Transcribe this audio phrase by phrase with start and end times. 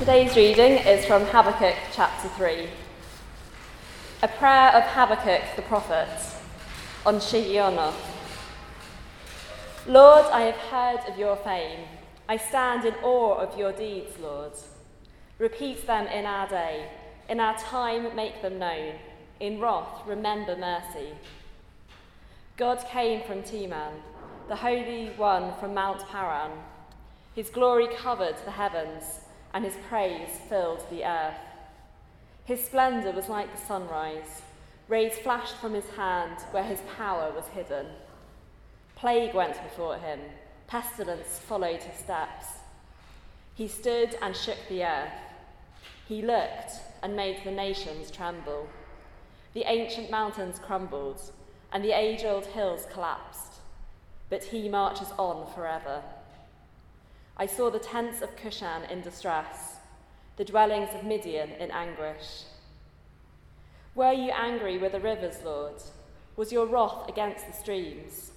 [0.00, 2.70] Today's reading is from Habakkuk chapter 3.
[4.22, 6.08] A prayer of Habakkuk the prophet
[7.04, 8.00] on Shigionoth.
[9.86, 11.80] Lord, I have heard of your fame.
[12.30, 14.52] I stand in awe of your deeds, Lord.
[15.36, 16.86] Repeat them in our day.
[17.28, 18.94] In our time, make them known.
[19.38, 21.10] In wrath, remember mercy.
[22.56, 24.00] God came from Teman,
[24.48, 26.52] the Holy One from Mount Paran.
[27.34, 29.19] His glory covered the heavens
[29.52, 31.38] and his praise filled the earth.
[32.44, 34.42] His splendour was like the sunrise.
[34.88, 37.86] Rays flashed from his hand where his power was hidden.
[38.96, 40.20] Plague went before him,
[40.66, 42.46] pestilence followed his steps.
[43.54, 45.12] He stood and shook the earth.
[46.08, 48.68] He looked and made the nations tremble.
[49.52, 51.20] The ancient mountains crumbled,
[51.72, 53.54] and the age old hills collapsed.
[54.28, 56.02] But he marches on forever.
[57.40, 59.76] I saw the tents of Cushan in distress,
[60.36, 62.42] the dwellings of Midian in anguish.
[63.94, 65.82] Were you angry with the rivers, Lord?
[66.36, 68.32] Was your wrath against the streams?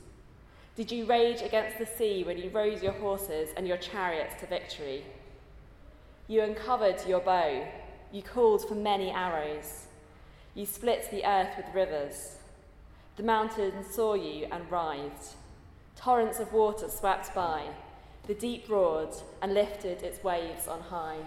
[0.77, 4.47] Did you rage against the sea when you rode your horses and your chariots to
[4.47, 5.03] victory?
[6.29, 7.67] You uncovered your bow,
[8.13, 9.87] you called for many arrows.
[10.55, 12.37] You split the earth with rivers.
[13.17, 15.35] The mountains saw you and writhed.
[15.97, 17.65] Torrents of water swept by.
[18.27, 21.17] The deep roared and lifted its waves on high.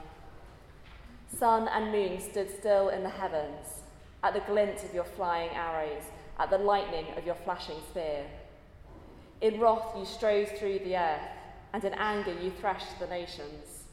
[1.29, 3.83] Sun and moon stood still in the heavens
[4.23, 6.03] at the glint of your flying arrows,
[6.39, 8.25] at the lightning of your flashing spear.
[9.41, 11.29] In wrath you strode through the earth,
[11.73, 13.85] and in anger you thrashed the nations.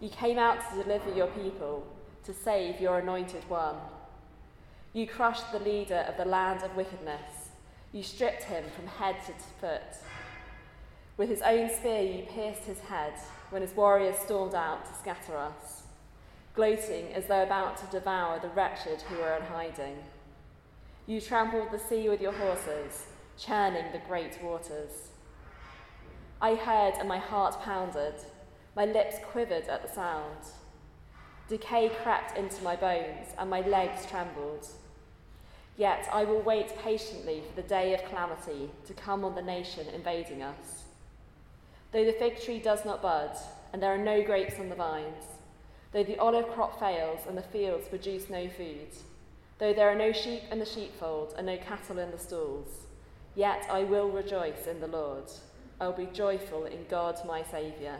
[0.00, 1.86] You came out to deliver your people,
[2.24, 3.76] to save your anointed one.
[4.92, 7.50] You crushed the leader of the land of wickedness.
[7.92, 10.09] You stripped him from head to foot.
[11.20, 13.12] With his own spear, you pierced his head
[13.50, 15.82] when his warriors stormed out to scatter us,
[16.54, 19.98] gloating as though about to devour the wretched who were in hiding.
[21.06, 23.04] You trampled the sea with your horses,
[23.36, 25.10] churning the great waters.
[26.40, 28.14] I heard and my heart pounded,
[28.74, 30.38] my lips quivered at the sound.
[31.50, 34.66] Decay crept into my bones, and my legs trembled.
[35.76, 39.86] Yet I will wait patiently for the day of calamity to come on the nation
[39.88, 40.86] invading us.
[41.92, 43.36] Though the fig tree does not bud,
[43.72, 45.24] and there are no grapes on the vines,
[45.92, 48.88] though the olive crop fails and the fields produce no food,
[49.58, 52.86] though there are no sheep in the sheepfold and no cattle in the stalls,
[53.34, 55.24] yet I will rejoice in the Lord.
[55.80, 57.96] I will be joyful in God my Saviour.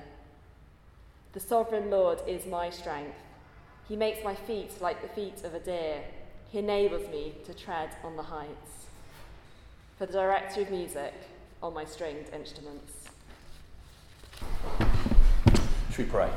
[1.32, 3.16] The sovereign Lord is my strength.
[3.88, 6.02] He makes my feet like the feet of a deer.
[6.48, 8.86] He enables me to tread on the heights.
[9.96, 11.14] For the director of music
[11.62, 13.00] on my stringed instruments.
[15.90, 16.30] Should we pray?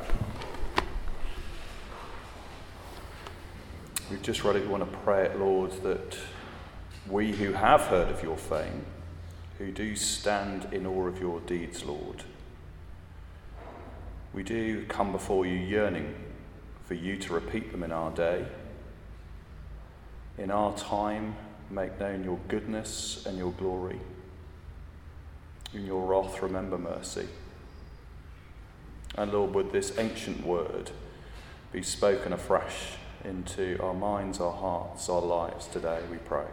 [4.10, 4.64] We've just read it.
[4.64, 6.18] We want to pray it, Lord, that
[7.10, 8.86] we who have heard of your fame,
[9.58, 12.24] who do stand in awe of your deeds, Lord,
[14.34, 16.16] we do come before you yearning
[16.86, 18.46] for you to repeat them in our day.
[20.40, 21.36] In our time,
[21.70, 24.00] make known your goodness and your glory.
[25.74, 27.28] In your wrath, remember mercy.
[29.16, 30.92] And Lord, would this ancient word
[31.72, 32.94] be spoken afresh
[33.24, 36.46] into our minds, our hearts, our lives today, we pray.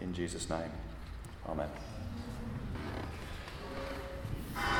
[0.00, 0.70] In Jesus' name,
[1.48, 1.68] Amen.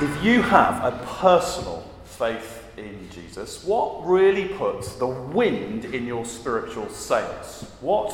[0.00, 6.25] If you have a personal faith in Jesus, what really puts the wind in your
[6.25, 7.71] spiritual sails?
[7.81, 8.12] What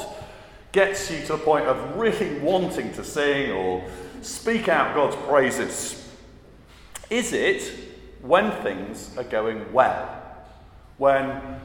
[0.73, 3.85] gets you to the point of really wanting to sing or
[4.23, 6.09] speak out God's praises?
[7.11, 7.94] Is it
[8.25, 10.09] when things are going well,
[10.97, 11.61] when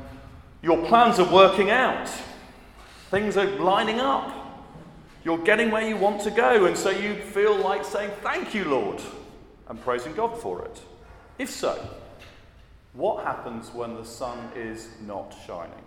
[0.62, 2.10] your plans are working out,
[3.10, 4.36] things are lining up,
[5.24, 8.66] you're getting where you want to go, and so you feel like saying, Thank you,
[8.66, 9.02] Lord,
[9.70, 10.82] and praising God for it.
[11.38, 11.90] If so,
[12.92, 15.86] what happens when the sun is not shining?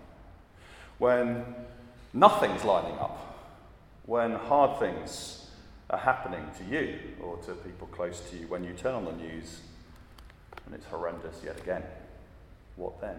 [0.97, 1.45] When
[2.15, 3.29] nothing's lining up?
[4.07, 5.51] When hard things
[5.91, 8.47] are happening to you or to people close to you?
[8.47, 9.61] When you turn on the news
[10.67, 11.83] and it's horrendous yet again.
[12.77, 13.17] What then?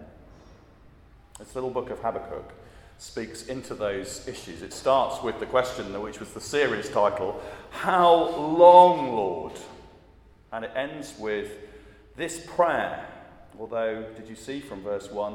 [1.38, 2.52] This little book of Habakkuk
[2.98, 4.62] speaks into those issues.
[4.62, 7.40] It starts with the question, which was the series title,
[7.70, 9.52] How long, Lord?
[10.52, 11.50] And it ends with
[12.16, 13.06] this prayer.
[13.58, 15.34] Although, did you see from verse 1?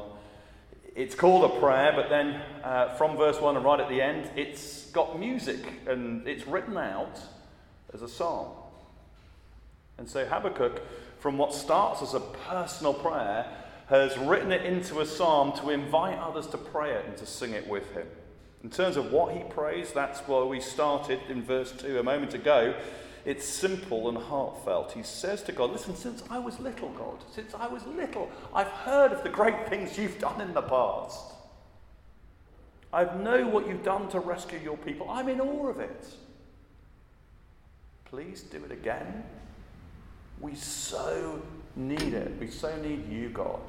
[0.96, 4.30] It's called a prayer, but then uh, from verse 1 and right at the end,
[4.36, 7.20] it's got music and it's written out
[7.94, 8.50] as a psalm.
[9.98, 10.82] And so Habakkuk
[11.20, 13.46] from what starts as a personal prayer
[13.88, 17.54] has written it into a psalm to invite others to pray it and to sing
[17.54, 18.08] it with him.
[18.64, 22.34] In terms of what he prays, that's where we started in verse 2 a moment
[22.34, 22.76] ago.
[23.26, 24.92] It's simple and heartfelt.
[24.92, 28.68] He says to God, Listen, since I was little, God, since I was little, I've
[28.68, 31.34] heard of the great things you've done in the past.
[32.92, 35.10] I know what you've done to rescue your people.
[35.10, 36.08] I'm in awe of it.
[38.06, 39.24] Please do it again.
[40.40, 41.42] We so
[41.76, 42.34] need it.
[42.40, 43.62] We so need you, God.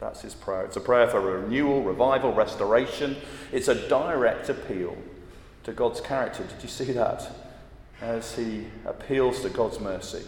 [0.00, 0.64] That's his prayer.
[0.64, 3.16] It's a prayer for renewal, revival, restoration.
[3.52, 4.96] It's a direct appeal
[5.64, 6.44] to God's character.
[6.44, 7.30] Did you see that?
[8.00, 10.22] As he appeals to God's mercy.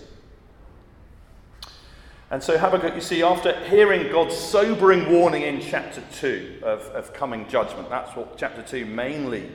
[2.30, 7.12] And so Habakkuk, you see, after hearing God's sobering warning in chapter 2 of, of
[7.14, 9.50] coming judgment, that's what chapter 2 mainly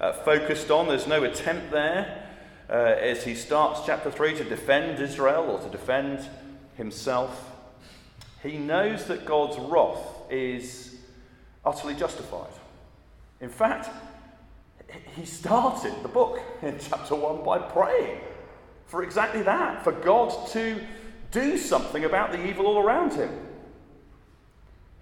[0.00, 0.88] uh, focused on.
[0.88, 2.25] There's no attempt there
[2.68, 6.28] uh, as he starts chapter 3 to defend Israel or to defend
[6.76, 7.52] himself.
[8.42, 10.96] He knows that God's wrath is
[11.64, 12.52] utterly justified.
[13.40, 13.88] In fact,
[15.16, 18.20] he started the book in chapter 1 by praying
[18.86, 20.80] for exactly that, for God to
[21.32, 23.30] do something about the evil all around him.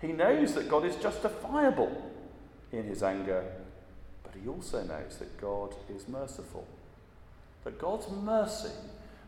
[0.01, 2.11] He knows that God is justifiable
[2.73, 3.45] in his anger,
[4.23, 6.67] but he also knows that God is merciful.
[7.65, 8.73] That God's mercy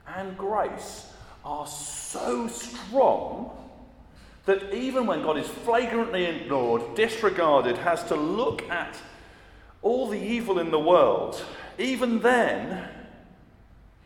[0.06, 1.11] and grace
[1.44, 3.50] are so strong
[4.44, 8.97] that even when God is flagrantly ignored, disregarded, has to look at
[9.83, 11.43] all the evil in the world,
[11.79, 12.88] even then,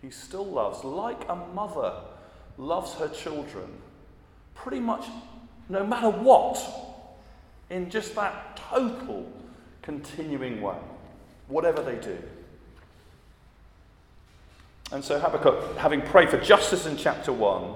[0.01, 1.95] he still loves, like a mother
[2.57, 3.67] loves her children,
[4.55, 5.07] pretty much
[5.69, 6.59] no matter what,
[7.69, 9.31] in just that total
[9.83, 10.77] continuing way,
[11.49, 12.19] whatever they do.
[14.93, 17.75] And so Habakkuk, having prayed for justice in chapter 1,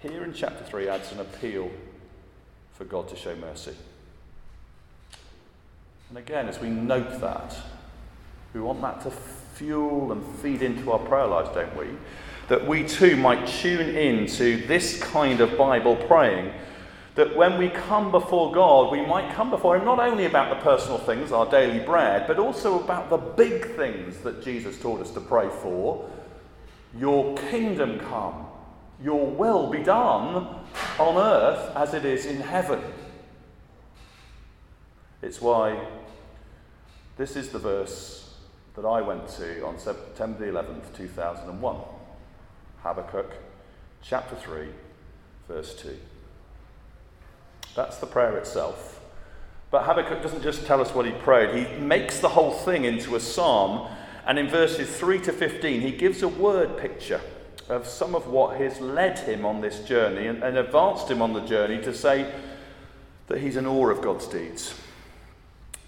[0.00, 1.70] here in chapter 3 adds an appeal
[2.74, 3.74] for God to show mercy.
[6.08, 7.56] And again, as we note that,
[8.54, 11.86] we want that to fuel and feed into our prayer lives, don't we?
[12.48, 16.52] That we too might tune in to this kind of Bible praying.
[17.18, 20.62] That when we come before God, we might come before Him not only about the
[20.62, 25.10] personal things, our daily bread, but also about the big things that Jesus taught us
[25.10, 26.08] to pray for.
[26.96, 28.46] Your kingdom come,
[29.02, 30.62] your will be done
[31.00, 32.80] on earth as it is in heaven.
[35.20, 35.88] It's why
[37.16, 38.32] this is the verse
[38.76, 41.76] that I went to on September the 11th, 2001.
[42.84, 43.32] Habakkuk
[44.02, 44.68] chapter 3,
[45.48, 45.98] verse 2.
[47.74, 49.00] That's the prayer itself.
[49.70, 53.16] But Habakkuk doesn't just tell us what he prayed, he makes the whole thing into
[53.16, 53.88] a psalm.
[54.26, 57.20] And in verses 3 to 15, he gives a word picture
[57.68, 61.32] of some of what has led him on this journey and, and advanced him on
[61.32, 62.32] the journey to say
[63.28, 64.74] that he's in awe of God's deeds.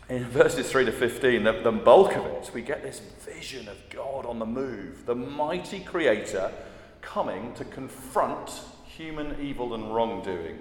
[0.09, 3.77] In verses 3 to 15, the, the bulk of it, we get this vision of
[3.91, 6.53] God on the move, the mighty creator
[7.01, 10.59] coming to confront human evil and wrongdoing.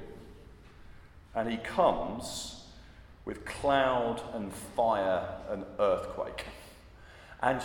[1.36, 2.64] And he comes
[3.26, 6.46] with cloud and fire and earthquake.
[7.42, 7.62] And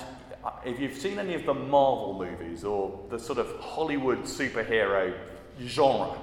[0.64, 5.14] if you've seen any of the Marvel movies or the sort of Hollywood superhero
[5.62, 6.16] genre,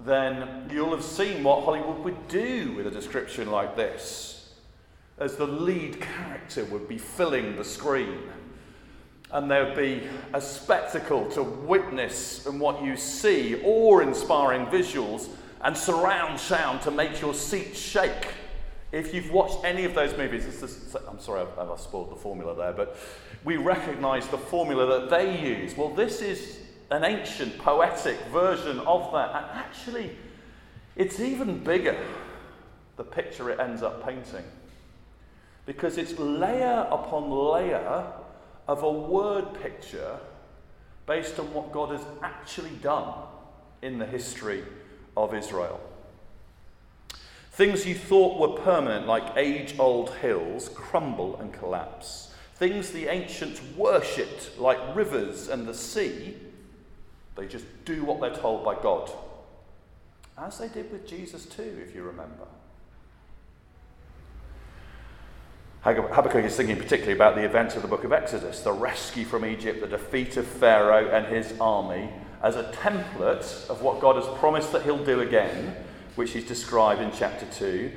[0.00, 4.52] then you'll have seen what Hollywood would do with a description like this,
[5.18, 8.18] as the lead character would be filling the screen.
[9.30, 15.28] And there would be a spectacle to witness and what you see, awe inspiring visuals,
[15.64, 18.28] and surround sound to make your seat shake
[18.94, 22.54] if you've watched any of those movies, just, I'm sorry I've, I've spoiled the formula
[22.54, 22.96] there, but
[23.42, 25.76] we recognize the formula that they use.
[25.76, 26.60] Well, this is
[26.92, 30.16] an ancient poetic version of that, and actually,
[30.94, 31.98] it's even bigger,
[32.96, 34.44] the picture it ends up painting,
[35.66, 38.06] because it's layer upon layer
[38.68, 40.18] of a word picture
[41.06, 43.12] based on what God has actually done
[43.82, 44.62] in the history
[45.16, 45.80] of Israel.
[47.52, 52.34] Things you thought were permanent, like age old hills, crumble and collapse.
[52.56, 56.36] Things the ancients worshipped, like rivers and the sea,
[57.36, 59.10] they just do what they're told by God.
[60.36, 62.46] As they did with Jesus, too, if you remember.
[65.82, 69.44] Habakkuk is thinking particularly about the events of the book of Exodus the rescue from
[69.44, 72.08] Egypt, the defeat of Pharaoh and his army,
[72.44, 75.74] as a template of what God has promised that he'll do again
[76.14, 77.90] which is described in chapter 2.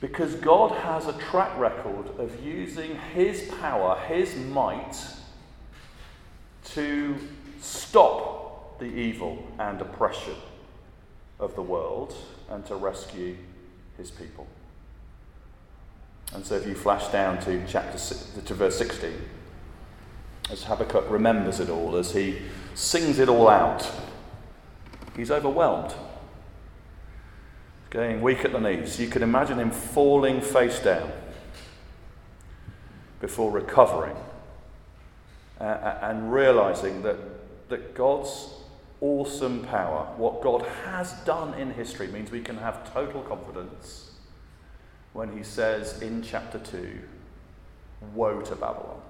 [0.00, 4.96] Because God has a track record of using His power, His might,
[6.72, 7.16] to
[7.60, 10.36] stop the evil and oppression
[11.40, 12.14] of the world
[12.48, 13.36] and to rescue
[13.96, 14.46] his people.
[16.32, 17.98] And so if you flash down to chapter
[18.40, 19.12] to verse 16,
[20.50, 22.38] as Habakkuk remembers it all, as he
[22.74, 23.90] sings it all out,
[25.16, 25.94] he's overwhelmed.
[27.90, 29.00] Going weak at the knees.
[29.00, 31.10] You can imagine him falling face down
[33.20, 34.16] before recovering
[35.60, 37.16] uh, and realizing that,
[37.68, 38.50] that God's
[39.00, 44.12] awesome power, what God has done in history, means we can have total confidence
[45.12, 47.00] when he says in chapter 2,
[48.14, 49.00] Woe to Babylon.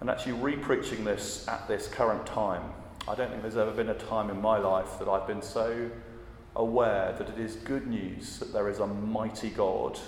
[0.00, 2.62] And actually, re-preaching this at this current time,
[3.08, 5.90] I don't think there's ever been a time in my life that I've been so
[6.54, 9.98] aware that it is good news that there is a mighty God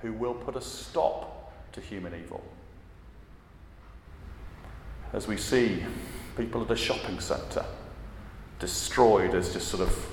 [0.00, 2.42] who will put a stop to human evil.
[5.12, 5.84] As we see
[6.36, 7.64] people at a shopping centre
[8.58, 10.08] destroyed as just sort of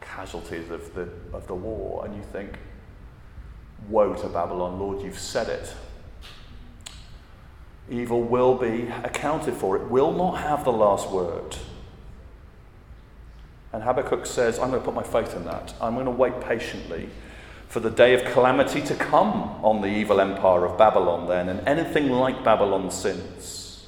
[0.00, 2.58] casualties of the, of the war, and you think,
[3.88, 5.74] Woe to Babylon, Lord, you've said it.
[7.88, 11.56] Evil will be accounted for, it will not have the last word.
[13.72, 15.74] And Habakkuk says, I'm going to put my faith in that.
[15.80, 17.10] I'm going to wait patiently
[17.68, 21.66] for the day of calamity to come on the evil empire of Babylon, then, and
[21.68, 23.86] anything like Babylon since.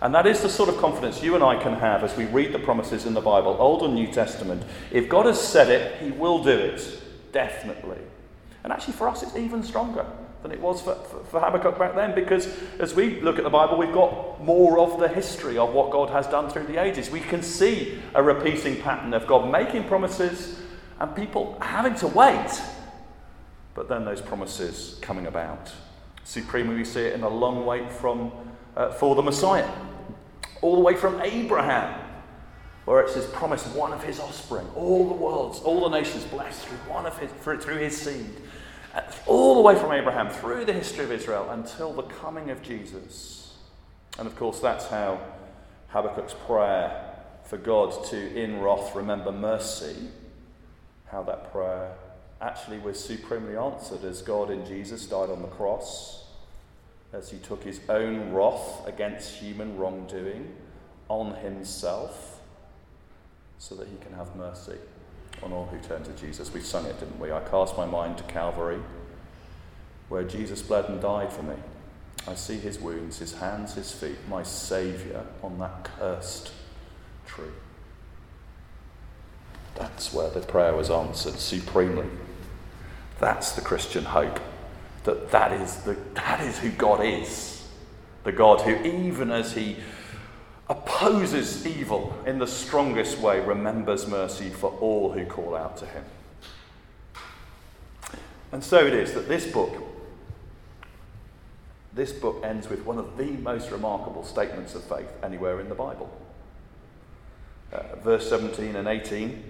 [0.00, 2.52] And that is the sort of confidence you and I can have as we read
[2.52, 4.62] the promises in the Bible, Old and New Testament.
[4.92, 7.02] If God has said it, He will do it,
[7.32, 7.98] definitely.
[8.62, 10.06] And actually, for us, it's even stronger
[10.42, 13.50] than it was for, for, for, Habakkuk back then because as we look at the
[13.50, 17.10] Bible, we've got more of the history of what God has done through the ages.
[17.10, 20.60] We can see a repeating pattern of God making promises
[21.00, 22.60] and people having to wait,
[23.74, 25.72] but then those promises coming about.
[26.24, 28.30] Supremely, we see it in a long wait from,
[28.76, 29.68] uh, for the Messiah,
[30.62, 32.04] all the way from Abraham.
[32.84, 36.64] Where it says, promise one of his offspring, all the worlds, all the nations blessed
[36.64, 38.30] through one of his, through his seed
[39.26, 43.54] all the way from Abraham through the history of Israel until the coming of Jesus.
[44.18, 45.20] And of course, that's how
[45.88, 47.14] Habakkuk's prayer
[47.44, 50.10] for God to, in wrath, remember mercy,
[51.06, 51.94] how that prayer
[52.40, 56.24] actually was supremely answered as God in Jesus died on the cross,
[57.12, 60.54] as he took his own wrath against human wrongdoing
[61.08, 62.40] on himself
[63.58, 64.78] so that he can have mercy
[65.42, 66.52] on all who turn to Jesus.
[66.52, 67.32] We sung it, didn't we?
[67.32, 68.80] I cast my mind to Calvary,
[70.08, 71.54] where Jesus bled and died for me.
[72.26, 76.52] I see his wounds, his hands, his feet, my Saviour on that cursed
[77.26, 77.44] tree.
[79.76, 82.08] That's where the prayer was answered supremely.
[83.20, 84.40] That's the Christian hope.
[85.04, 87.66] That that is, the, that is who God is.
[88.24, 89.76] The God who, even as he
[90.68, 96.04] opposes evil in the strongest way, remembers mercy for all who call out to him.
[98.52, 99.74] And so it is that this book,
[101.94, 105.74] this book ends with one of the most remarkable statements of faith anywhere in the
[105.74, 106.10] Bible.
[107.72, 109.42] Uh, verse 17 and 18,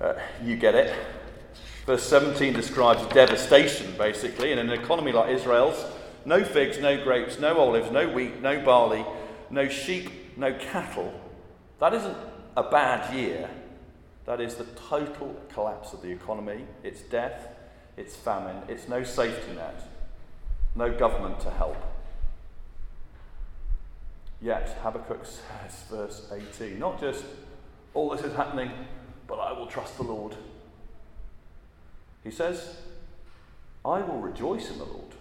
[0.00, 0.14] uh,
[0.44, 0.94] you get it.
[1.86, 5.84] Verse 17 describes devastation, basically, in an economy like Israel's.
[6.24, 9.04] No figs, no grapes, no olives, no wheat, no barley,
[9.48, 11.12] no sheep, no cattle,
[11.78, 12.16] that isn't
[12.56, 13.48] a bad year.
[14.24, 16.64] That is the total collapse of the economy.
[16.82, 17.48] It's death,
[17.96, 19.82] it's famine, it's no safety net,
[20.74, 21.76] no government to help.
[24.42, 27.24] Yet, Habakkuk says, verse 18, not just
[27.92, 28.70] all this is happening,
[29.26, 30.34] but I will trust the Lord.
[32.24, 32.76] He says,
[33.84, 35.14] I will rejoice in the Lord.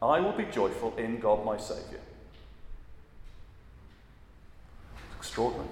[0.00, 2.00] I will be joyful in God my Saviour.
[5.24, 5.68] Extraordinary.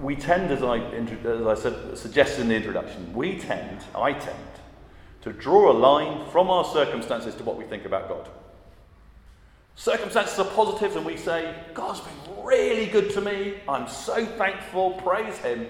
[0.00, 4.36] We tend, as I, as I said, suggested in the introduction, we tend, I tend,
[5.22, 8.28] to draw a line from our circumstances to what we think about God.
[9.76, 13.54] Circumstances are positive, and we say, God's been really good to me.
[13.68, 14.94] I'm so thankful.
[14.94, 15.68] Praise Him.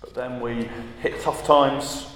[0.00, 0.68] But then we
[1.00, 2.08] hit tough times.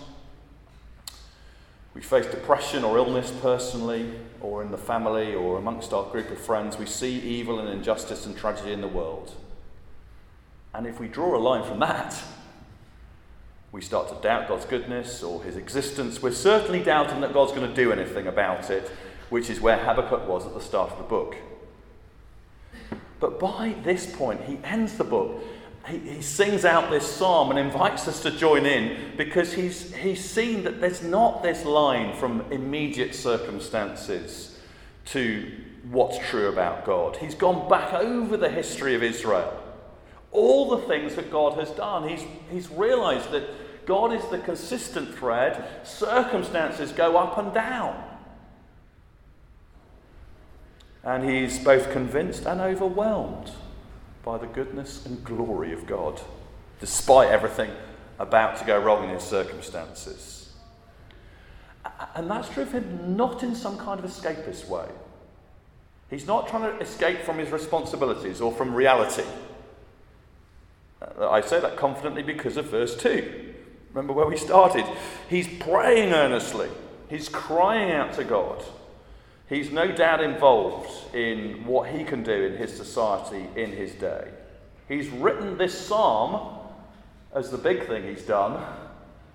[1.94, 6.38] We face depression or illness personally or in the family or amongst our group of
[6.38, 9.32] friends, we see evil and injustice and tragedy in the world.
[10.72, 12.22] And if we draw a line from that,
[13.72, 16.22] we start to doubt God's goodness or his existence.
[16.22, 18.88] We're certainly doubting that God's going to do anything about it,
[19.28, 21.36] which is where Habakkuk was at the start of the book.
[23.20, 25.42] But by this point, he ends the book.
[25.86, 30.22] He, he sings out this psalm and invites us to join in because he's, he's
[30.22, 34.58] seen that there's not this line from immediate circumstances
[35.06, 35.50] to
[35.90, 37.16] what's true about God.
[37.16, 39.52] He's gone back over the history of Israel,
[40.32, 42.08] all the things that God has done.
[42.08, 43.48] He's, he's realized that
[43.86, 48.04] God is the consistent thread, circumstances go up and down.
[51.02, 53.50] And he's both convinced and overwhelmed
[54.24, 56.20] by the goodness and glory of God,
[56.80, 57.70] despite everything
[58.18, 60.52] about to go wrong in his circumstances.
[62.14, 64.86] And that's true of him not in some kind of escapist way.
[66.10, 69.24] He's not trying to escape from his responsibilities or from reality.
[71.18, 73.54] I say that confidently because of verse 2.
[73.94, 74.84] Remember where we started?
[75.28, 76.68] He's praying earnestly,
[77.08, 78.62] he's crying out to God.
[79.50, 84.28] He's no doubt involved in what he can do in his society in his day.
[84.88, 86.56] He's written this psalm
[87.34, 88.64] as the big thing he's done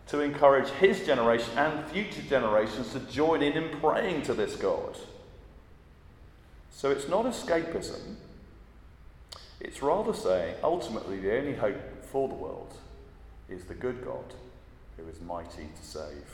[0.07, 4.97] to encourage his generation and future generations to join in in praying to this God.
[6.71, 8.15] So it's not escapism,
[9.59, 12.73] it's rather saying ultimately the only hope for the world
[13.49, 14.33] is the good God
[14.95, 16.25] who is mighty to save.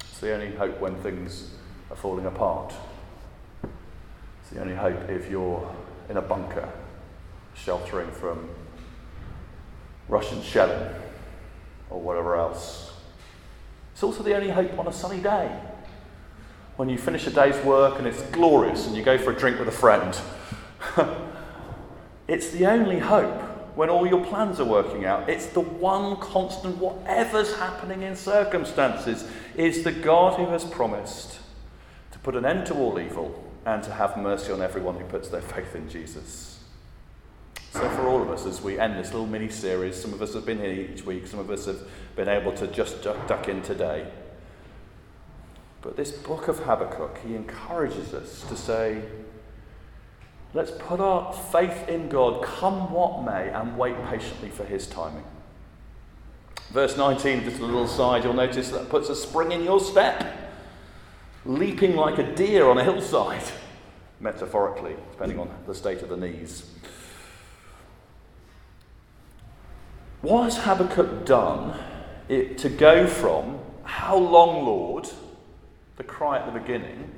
[0.00, 1.50] It's the only hope when things
[1.90, 2.72] are falling apart.
[4.42, 5.74] It's the only hope if you're
[6.08, 6.68] in a bunker
[7.54, 8.48] sheltering from
[10.08, 10.94] Russian shelling
[11.90, 12.92] or whatever else.
[13.92, 15.58] It's also the only hope on a sunny day.
[16.76, 19.58] When you finish a day's work and it's glorious and you go for a drink
[19.58, 20.18] with a friend.
[22.28, 23.42] it's the only hope
[23.74, 25.28] when all your plans are working out.
[25.28, 31.38] It's the one constant, whatever's happening in circumstances, is the God who has promised
[32.26, 35.40] put an end to all evil and to have mercy on everyone who puts their
[35.40, 36.58] faith in Jesus.
[37.70, 40.34] So, for all of us, as we end this little mini series, some of us
[40.34, 41.78] have been here each week, some of us have
[42.16, 44.10] been able to just duck in today.
[45.82, 49.02] But this book of Habakkuk, he encourages us to say,
[50.52, 55.22] let's put our faith in God, come what may, and wait patiently for his timing.
[56.70, 60.45] Verse 19, just a little side, you'll notice that puts a spring in your step
[61.46, 63.42] leaping like a deer on a hillside,
[64.20, 66.70] metaphorically, depending on the state of the knees.
[70.22, 71.78] What has Habakkuk done
[72.28, 75.08] it, to go from, How long, Lord,
[75.96, 77.10] the cry at the beginning,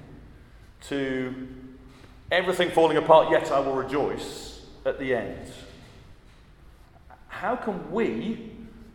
[0.88, 1.48] to
[2.30, 5.50] everything falling apart, yet I will rejoice at the end?
[7.28, 8.52] How can we,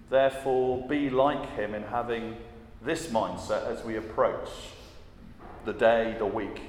[0.10, 2.36] therefore, be like him in having
[2.84, 4.50] this mindset as we approach
[5.66, 6.62] the day, the week,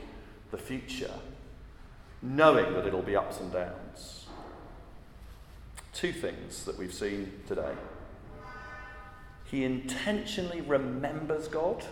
[0.50, 1.12] the future,
[2.22, 4.26] knowing that it'll be ups and downs.
[5.92, 7.72] Two things that we've seen today.
[9.44, 11.84] He intentionally remembers God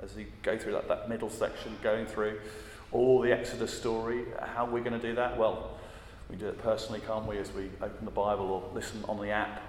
[0.00, 2.38] as he go through that, that middle section, going through
[2.92, 4.24] all the Exodus story.
[4.40, 5.36] How are we going to do that?
[5.36, 5.76] Well,
[6.30, 9.30] we do it personally, can't we, as we open the Bible or listen on the
[9.30, 9.67] app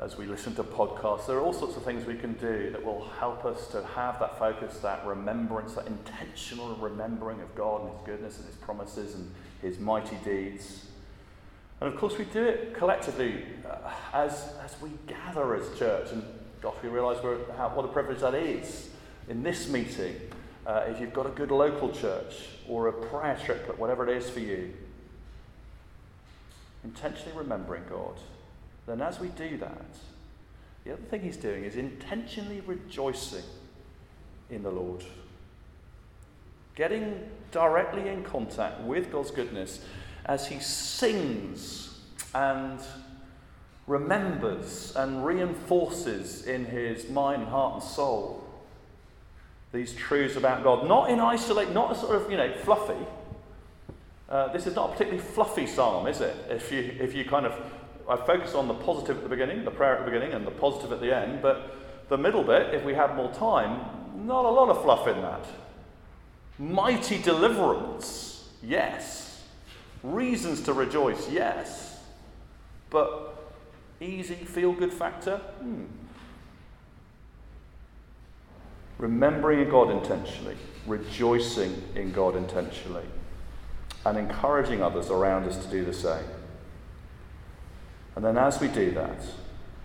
[0.00, 1.26] as we listen to podcasts.
[1.26, 4.18] There are all sorts of things we can do that will help us to have
[4.20, 9.14] that focus, that remembrance, that intentional remembering of God and His goodness and His promises
[9.14, 10.86] and His mighty deeds.
[11.80, 16.12] And of course, we do it collectively uh, as, as we gather as church.
[16.12, 16.24] And
[16.62, 17.18] gosh, we realise
[17.56, 18.88] how, what a privilege that is
[19.28, 20.16] in this meeting.
[20.66, 24.30] Uh, if you've got a good local church or a prayer triplet, whatever it is
[24.30, 24.72] for you,
[26.84, 28.14] intentionally remembering God
[28.86, 29.86] then as we do that,
[30.84, 33.44] the other thing he's doing is intentionally rejoicing
[34.50, 35.04] in the Lord.
[36.74, 39.84] Getting directly in contact with God's goodness
[40.24, 42.00] as he sings
[42.34, 42.80] and
[43.86, 48.46] remembers and reinforces in his mind, heart, and soul
[49.72, 50.88] these truths about God.
[50.88, 53.06] Not in isolate, not a sort of, you know, fluffy.
[54.28, 56.36] Uh, this is not a particularly fluffy psalm, is it?
[56.48, 57.54] If you, if you kind of
[58.10, 60.50] I focused on the positive at the beginning, the prayer at the beginning, and the
[60.50, 61.76] positive at the end, but
[62.08, 63.80] the middle bit, if we had more time,
[64.26, 65.46] not a lot of fluff in that.
[66.58, 69.44] Mighty deliverance, yes.
[70.02, 72.02] Reasons to rejoice, yes.
[72.90, 73.52] But
[74.00, 75.36] easy feel good factor?
[75.36, 75.84] Hmm.
[78.98, 83.06] Remembering God intentionally, rejoicing in God intentionally,
[84.04, 86.24] and encouraging others around us to do the same.
[88.16, 89.22] And then as we do that,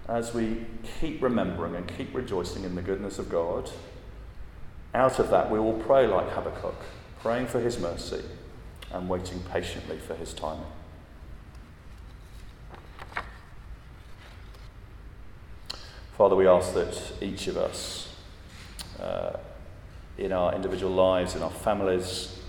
[0.08, 0.66] as we
[1.00, 3.70] keep remembering and keep rejoicing in the goodness of God,
[4.94, 6.76] out of that we will pray like Habakkuk,
[7.22, 8.24] praying for his mercy
[8.92, 10.66] and waiting patiently for his timing.
[16.18, 18.16] Father, we ask that each of us
[19.02, 19.34] uh,
[20.18, 22.40] in our individual lives, in our families,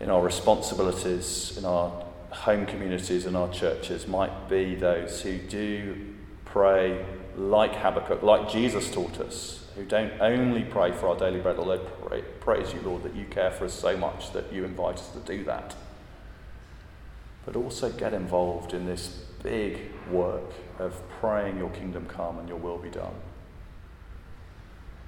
[0.00, 6.14] in our responsibilities, in our home communities, and our churches, might be those who do
[6.44, 7.04] pray
[7.36, 11.78] like Habakkuk, like Jesus taught us, who don't only pray for our daily bread, although
[11.78, 15.08] pray, praise you, Lord, that you care for us so much that you invite us
[15.10, 15.74] to do that,
[17.44, 19.08] but also get involved in this
[19.42, 19.78] big
[20.10, 23.14] work of praying your kingdom come and your will be done.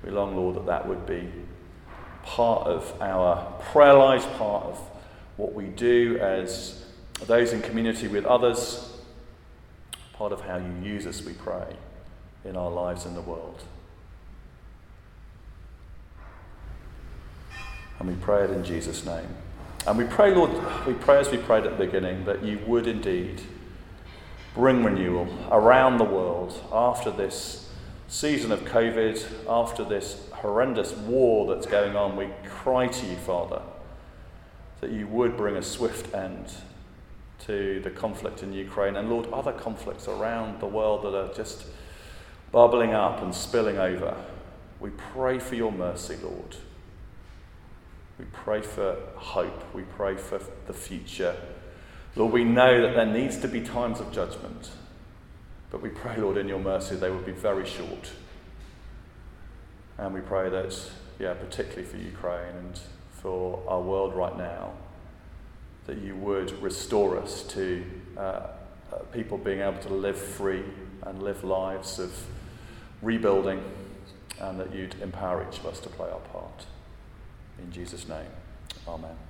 [0.04, 1.28] We long, Lord, that that would be
[2.22, 4.78] part of our prayer lives, part of
[5.37, 6.85] what we do as
[7.26, 8.96] those in community with others,
[10.12, 11.76] part of how you use us, we pray,
[12.44, 13.62] in our lives in the world.
[17.98, 19.28] And we pray it in Jesus' name.
[19.87, 20.50] And we pray, Lord,
[20.87, 23.40] we pray as we prayed at the beginning, that you would indeed
[24.54, 27.70] bring renewal around the world after this
[28.09, 32.16] season of COVID, after this horrendous war that's going on.
[32.16, 33.62] We cry to you, Father,
[34.81, 36.52] that you would bring a swift end
[37.46, 41.66] to the conflict in Ukraine and, Lord, other conflicts around the world that are just
[42.51, 44.16] bubbling up and spilling over.
[44.81, 46.57] We pray for your mercy, Lord.
[48.18, 49.74] We pray for hope.
[49.74, 51.37] We pray for the future.
[52.16, 54.70] Lord, we know that there needs to be times of judgment,
[55.70, 58.11] but we pray, Lord, in your mercy, they would be very short.
[59.98, 64.72] And we pray that, yeah, particularly for Ukraine and for our world right now,
[65.88, 67.83] that you would restore us to
[68.16, 70.62] uh, uh, people being able to live free
[71.03, 72.12] and live lives of
[73.01, 73.62] rebuilding,
[74.38, 76.66] and that you'd empower each of us to play our part.
[77.59, 78.29] In Jesus' name,
[78.87, 79.28] amen.